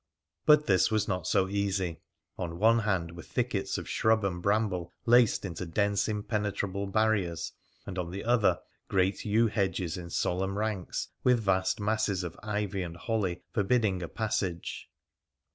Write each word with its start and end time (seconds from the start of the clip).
But 0.47 0.65
this 0.65 0.89
was 0.89 1.07
not 1.07 1.27
so 1.27 1.47
easy. 1.47 1.99
On 2.35 2.57
one 2.57 2.79
hand 2.79 3.15
were 3.15 3.21
thickets 3.21 3.77
of 3.77 3.87
shrub 3.87 4.25
and 4.25 4.41
bramble 4.41 4.91
laced 5.05 5.45
into 5.45 5.63
dense 5.63 6.07
impenetrable 6.07 6.87
barriers, 6.87 7.51
and 7.85 7.99
on 7.99 8.09
the 8.09 8.23
other 8.23 8.57
great 8.87 9.25
yew 9.25 9.45
hedges 9.45 9.97
in 9.97 10.09
solemn 10.09 10.57
ranks, 10.57 11.09
with 11.23 11.39
vast 11.39 11.79
masses 11.79 12.23
of 12.23 12.35
ivy 12.41 12.81
and 12.81 12.97
holly 12.97 13.43
forbidding 13.53 14.01
a 14.01 14.07
passage. 14.07 14.89